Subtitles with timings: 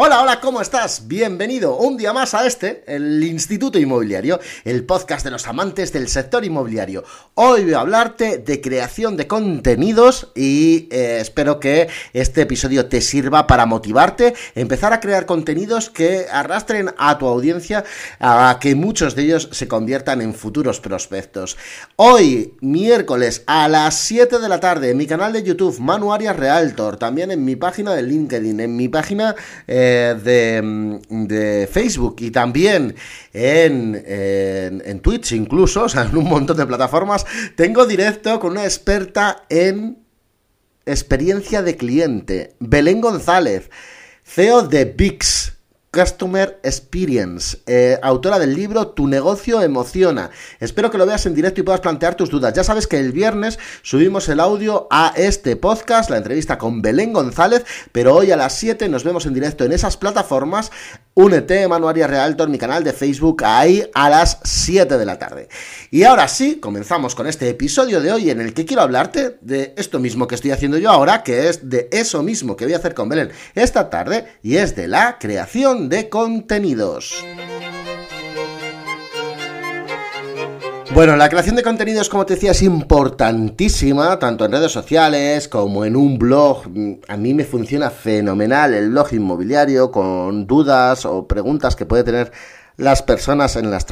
[0.00, 1.08] Hola, hola, ¿cómo estás?
[1.08, 6.06] Bienvenido un día más a este, el Instituto Inmobiliario, el podcast de los amantes del
[6.06, 7.02] sector inmobiliario.
[7.34, 13.00] Hoy voy a hablarte de creación de contenidos y eh, espero que este episodio te
[13.00, 17.82] sirva para motivarte, empezar a crear contenidos que arrastren a tu audiencia
[18.20, 21.56] a que muchos de ellos se conviertan en futuros prospectos.
[21.96, 26.36] Hoy, miércoles a las 7 de la tarde, en mi canal de YouTube, Manu Arias
[26.36, 29.34] Realtor, también en mi página de LinkedIn, en mi página...
[29.66, 32.94] Eh, de, Facebook y también
[33.32, 38.64] en, en, Twitch incluso, o sea, en un montón de plataformas, tengo directo con una
[38.64, 39.98] experta en
[40.86, 43.70] experiencia de cliente, Belén González,
[44.24, 45.57] CEO de VIX.
[45.90, 50.30] Customer Experience, eh, autora del libro Tu negocio emociona.
[50.60, 52.52] Espero que lo veas en directo y puedas plantear tus dudas.
[52.52, 57.12] Ya sabes que el viernes subimos el audio a este podcast, la entrevista con Belén
[57.12, 60.70] González, pero hoy a las 7 nos vemos en directo en esas plataformas.
[61.14, 65.48] Únete, Manuaria Realtor, mi canal de Facebook, ahí a las 7 de la tarde.
[65.90, 69.72] Y ahora sí, comenzamos con este episodio de hoy en el que quiero hablarte de
[69.78, 72.76] esto mismo que estoy haciendo yo ahora, que es de eso mismo que voy a
[72.76, 77.24] hacer con Belén esta tarde, y es de la creación de contenidos.
[80.94, 85.86] Bueno, la creación de contenidos, como te decía, es importantísima, tanto en redes sociales como
[85.86, 86.64] en un blog.
[87.08, 92.32] A mí me funciona fenomenal el blog inmobiliario con dudas o preguntas que puede tener
[92.78, 93.86] las personas en las,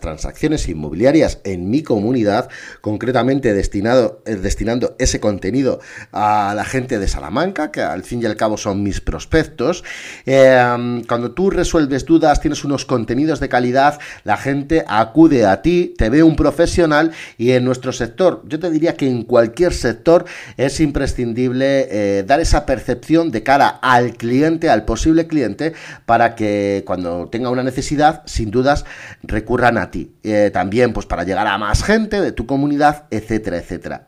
[0.00, 2.48] transacciones inmobiliarias en mi comunidad,
[2.80, 5.80] concretamente eh, destinando ese contenido
[6.10, 9.84] a la gente de Salamanca, que al fin y al cabo son mis prospectos.
[10.26, 15.94] Em, cuando tú resuelves dudas, tienes unos contenidos de calidad, la gente acude a ti,
[15.96, 20.24] te ve un profesional y en nuestro sector, yo te diría que en cualquier sector
[20.56, 25.74] es imprescindible eh, dar esa percepción de cara al cliente, al posible cliente,
[26.06, 28.84] para que cuando tenga una necesidad, sin dudas,
[29.22, 30.12] recurran a ti.
[30.22, 34.04] Eh, también, pues para llegar a más gente de tu comunidad, etcétera, etcétera.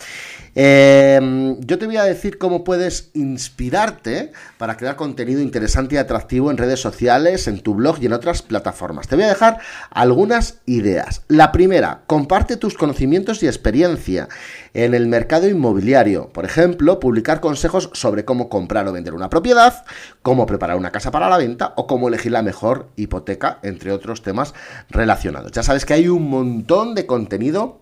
[0.55, 6.51] Em, yo te voy a decir cómo puedes inspirarte para crear contenido interesante y atractivo
[6.51, 9.09] en redes sociales, en tu blog y en otras plataformas.
[9.09, 11.23] Te voy a dejar algunas ideas.
[11.29, 14.29] La primera, comparte tus conocimientos y experiencia
[14.75, 16.29] en el mercado inmobiliario.
[16.29, 19.85] Por ejemplo, publicar consejos sobre cómo comprar o vender una propiedad,
[20.21, 24.23] cómo preparar una casa para la venta o cómo elegir la mejor hipoteca, entre otros
[24.23, 24.53] temas
[24.91, 25.53] relacionados.
[25.53, 27.82] Ya sabes que hay un montón de contenido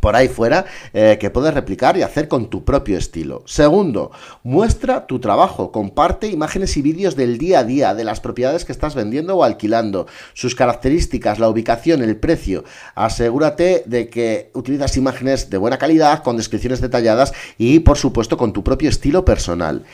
[0.00, 3.42] por ahí fuera eh, que puedes replicar y hacer con tu propio estilo.
[3.46, 4.10] Segundo,
[4.42, 8.72] muestra tu trabajo, comparte imágenes y vídeos del día a día de las propiedades que
[8.72, 12.64] estás vendiendo o alquilando, sus características, la ubicación, el precio.
[12.94, 18.52] Asegúrate de que utilizas imágenes de buena calidad, con descripciones detalladas y por supuesto con
[18.52, 19.84] tu propio estilo personal.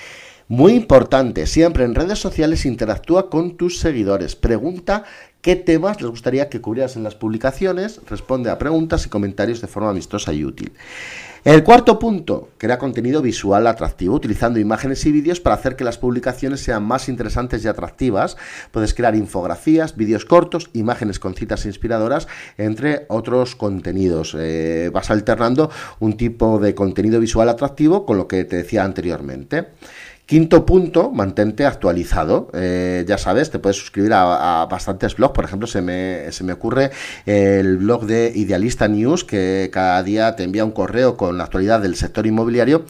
[0.48, 4.36] Muy importante, siempre en redes sociales interactúa con tus seguidores.
[4.36, 5.04] Pregunta
[5.40, 9.68] qué temas les gustaría que cubrieras en las publicaciones, responde a preguntas y comentarios de
[9.68, 10.72] forma amistosa y útil.
[11.44, 15.98] El cuarto punto, crea contenido visual atractivo, utilizando imágenes y vídeos para hacer que las
[15.98, 18.36] publicaciones sean más interesantes y atractivas.
[18.70, 24.34] Puedes crear infografías, vídeos cortos, imágenes con citas inspiradoras, entre otros contenidos.
[24.38, 29.68] Eh, vas alternando un tipo de contenido visual atractivo con lo que te decía anteriormente.
[30.26, 32.48] Quinto punto, mantente actualizado.
[32.54, 35.34] Eh, ya sabes, te puedes suscribir a, bastantes blogs.
[35.34, 36.92] Por ejemplo, se me, se me ocurre
[37.26, 41.82] el blog de Idealista News, que cada día te envía un correo con la actualidad
[41.82, 42.86] del sector inmobiliario.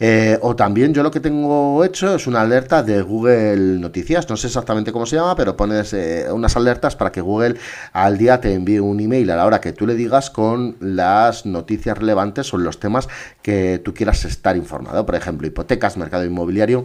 [0.00, 4.26] Eh, o también yo lo que tengo hecho es una alerta de Google Noticias.
[4.30, 7.56] No sé exactamente cómo se llama, pero pones eh, unas alertas para que Google
[7.92, 11.44] al día te envíe un email a la hora que tú le digas con las
[11.44, 13.08] noticias relevantes sobre los temas
[13.42, 15.04] que tú quieras estar informado.
[15.04, 16.78] Por ejemplo, hipotecas, mercado inmobiliario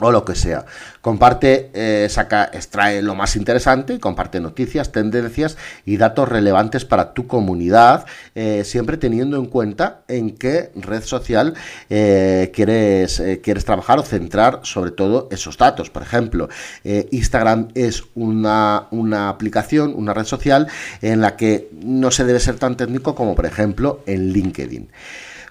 [0.00, 0.64] o lo que sea.
[1.00, 7.26] Comparte, eh, saca, extrae lo más interesante comparte noticias, tendencias y datos relevantes para tu
[7.26, 11.54] comunidad, eh, siempre teniendo en cuenta en qué red social
[11.90, 15.90] eh, quieres, quieres trabajar o centrar sobre todo esos datos.
[15.90, 16.48] Por ejemplo,
[16.84, 20.68] Instagram es una, una aplicación, una red social
[21.02, 24.88] en la que no se debe ser tan técnico como por ejemplo en LinkedIn.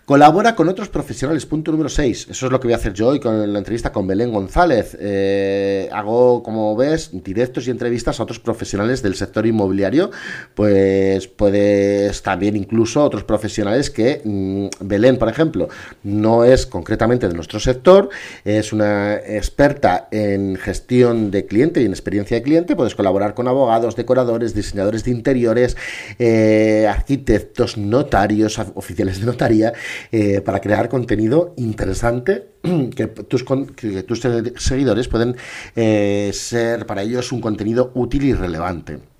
[0.05, 2.27] Colabora con otros profesionales, punto número 6.
[2.29, 4.97] Eso es lo que voy a hacer yo hoy con la entrevista con Belén González.
[4.99, 10.11] Eh, hago, como ves, directos y entrevistas a otros profesionales del sector inmobiliario.
[10.55, 15.69] Pues puedes también incluso otros profesionales que mm, Belén, por ejemplo,
[16.03, 18.09] no es concretamente de nuestro sector,
[18.43, 22.75] es una experta en gestión de cliente y en experiencia de cliente.
[22.75, 25.77] Puedes colaborar con abogados, decoradores, diseñadores de interiores,
[26.19, 29.71] eh, arquitectos, notarios, oficiales de notaría
[30.11, 32.47] eh, para crear contenido interesante
[32.95, 33.43] que tus,
[33.75, 34.21] que tus
[34.57, 35.35] seguidores pueden
[35.75, 39.12] eh, ser para ellos un contenido útil y relevante.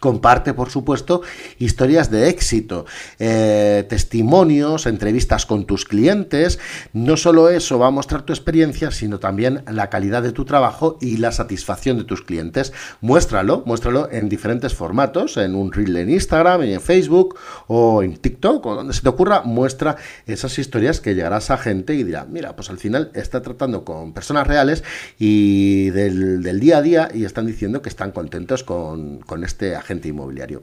[0.00, 1.20] Comparte, por supuesto,
[1.58, 2.86] historias de éxito,
[3.18, 6.58] eh, testimonios, entrevistas con tus clientes.
[6.94, 10.96] No solo eso va a mostrar tu experiencia, sino también la calidad de tu trabajo
[11.02, 12.72] y la satisfacción de tus clientes.
[13.02, 17.36] Muéstralo, muéstralo en diferentes formatos, en un reel en Instagram, en Facebook
[17.66, 19.42] o en TikTok o donde se te ocurra.
[19.42, 23.84] Muestra esas historias que llegarás a gente y dirá, mira, pues al final está tratando
[23.84, 24.82] con personas reales
[25.18, 29.89] y del, día a día y están diciendo que están contentos con, con este agente
[29.90, 30.62] inmobiliario.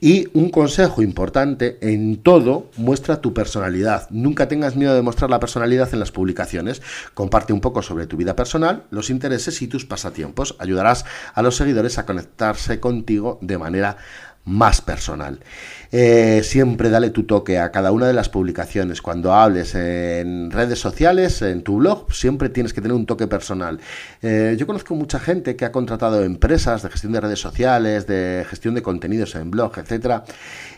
[0.00, 4.08] Y un consejo importante, en todo, muestra tu personalidad.
[4.10, 6.82] Nunca tengas miedo de mostrar la personalidad en las publicaciones.
[7.14, 10.56] Comparte un poco sobre tu vida personal, los intereses y tus pasatiempos.
[10.58, 11.04] Ayudarás
[11.34, 13.96] a los seguidores a conectarse contigo de manera
[14.44, 15.40] más personal.
[15.92, 19.02] Eh, siempre dale tu toque a cada una de las publicaciones.
[19.02, 23.80] Cuando hables en redes sociales, en tu blog, siempre tienes que tener un toque personal.
[24.22, 28.44] Eh, yo conozco mucha gente que ha contratado empresas de gestión de redes sociales, de
[28.48, 30.24] gestión de contenidos en blog, etcétera.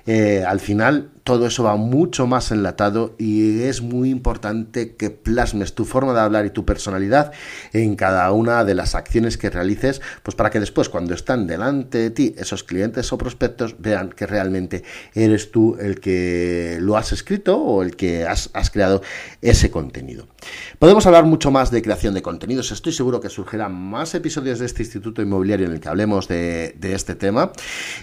[0.06, 5.74] Eh, al final todo eso va mucho más enlatado y es muy importante que plasmes
[5.74, 7.32] tu forma de hablar y tu personalidad
[7.72, 11.98] en cada una de las acciones que realices, pues para que después cuando están delante
[11.98, 14.82] de ti esos clientes o prospectos vean que realmente
[15.14, 19.02] eres tú el que lo has escrito o el que has, creado
[19.40, 20.26] ese contenido.
[20.78, 22.72] Podemos hablar mucho más de creación de contenidos.
[22.72, 26.74] Estoy seguro que surgirán más episodios de este Instituto Inmobiliario en el que hablemos de,
[26.82, 27.52] este tema.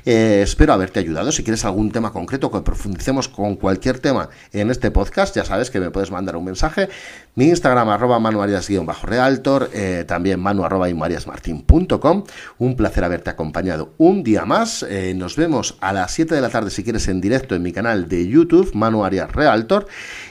[0.05, 1.31] Eh, espero haberte ayudado.
[1.31, 5.69] Si quieres algún tema concreto que profundicemos con cualquier tema en este podcast, ya sabes
[5.69, 6.89] que me puedes mandar un mensaje.
[7.35, 14.83] Mi Instagram arroba manuarias-realtor, eh, también manu arroba Un placer haberte acompañado un día más.
[14.83, 17.71] Eh, nos vemos a las 7 de la tarde si quieres en directo en mi
[17.71, 19.87] canal de YouTube, Manu Arias Realtor.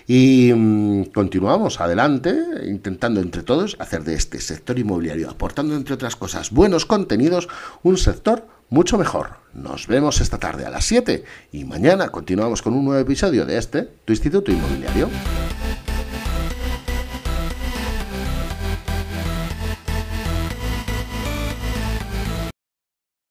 [0.06, 6.14] Y mm, continuamos adelante intentando entre todos hacer de este sector inmobiliario, aportando entre otras
[6.14, 7.48] cosas buenos contenidos,
[7.82, 9.38] un sector mucho mejor.
[9.52, 13.58] Nos vemos esta tarde a las 7 y mañana continuamos con un nuevo episodio de
[13.58, 15.08] este, tu Instituto Inmobiliario.